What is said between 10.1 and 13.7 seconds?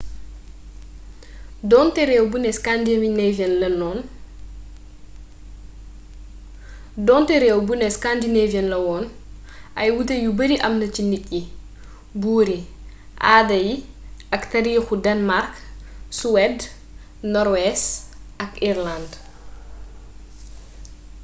yu bari am na ci nit yi buur yi aada